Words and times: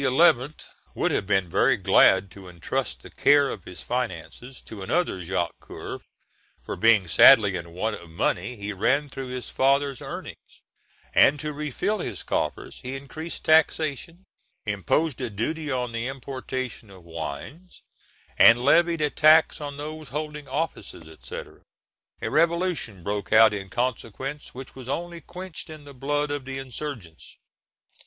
would 0.95 1.11
have 1.11 1.27
been 1.27 1.47
very 1.47 1.77
glad 1.77 2.31
to 2.31 2.49
entrust 2.49 3.03
the 3.03 3.11
care 3.11 3.51
of 3.51 3.65
his 3.65 3.81
finances 3.83 4.59
to 4.63 4.81
another 4.81 5.23
Jacques 5.23 5.59
Coeur; 5.59 5.99
for 6.63 6.75
being 6.75 7.07
sadly 7.07 7.55
in 7.55 7.71
want 7.73 7.95
of 7.97 8.09
money, 8.09 8.55
he 8.55 8.73
ran 8.73 9.07
through 9.09 9.27
his 9.27 9.47
father's 9.51 10.01
earnings, 10.01 10.63
and, 11.13 11.39
to 11.39 11.53
refill 11.53 11.99
his 11.99 12.23
coffers, 12.23 12.79
he 12.81 12.95
increased 12.95 13.45
taxation, 13.45 14.23
imposed 14.65 15.21
a 15.21 15.29
duty 15.29 15.69
on 15.71 15.91
the 15.91 16.07
importation 16.07 16.89
of 16.89 17.03
wines, 17.03 17.83
and 18.39 18.57
levied 18.57 19.01
a 19.01 19.11
tax 19.11 19.61
on 19.61 19.77
those 19.77 20.09
holding 20.09 20.47
offices, 20.47 21.15
&c. 21.21 21.43
A 22.23 22.29
revolution 22.31 23.03
broke 23.03 23.31
out 23.31 23.53
in 23.53 23.69
consequence, 23.69 24.51
which 24.55 24.73
was 24.73 24.89
only 24.89 25.21
quenched 25.21 25.69
in 25.69 25.83
the 25.85 25.93
blood 25.93 26.31
of 26.31 26.43
the 26.45 26.57
insurgents. 26.57 27.37